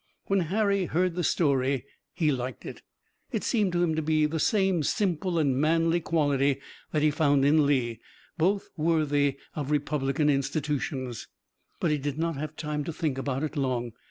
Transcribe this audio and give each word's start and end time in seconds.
When 0.25 0.39
Harry 0.39 0.85
heard 0.85 1.13
the 1.13 1.23
story 1.23 1.85
he 2.11 2.31
liked 2.31 2.65
it. 2.65 2.81
It 3.31 3.43
seemed 3.43 3.71
to 3.73 3.83
him 3.83 3.93
to 3.93 4.01
be 4.01 4.25
the 4.25 4.39
same 4.39 4.81
simple 4.81 5.37
and 5.37 5.55
manly 5.55 5.99
quality 5.99 6.59
that 6.91 7.03
he 7.03 7.11
found 7.11 7.45
in 7.45 7.67
Lee, 7.67 7.99
both 8.35 8.69
worthy 8.75 9.37
of 9.55 9.69
republican 9.69 10.27
institutions. 10.27 11.27
But 11.79 11.91
he 11.91 11.99
did 11.99 12.17
not 12.17 12.35
have 12.35 12.55
time 12.55 12.83
to 12.85 12.91
think 12.91 13.19
about 13.19 13.43
it 13.43 13.55
long. 13.55 13.91